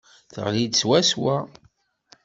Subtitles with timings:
[0.33, 1.37] Teɣli-d swaswa.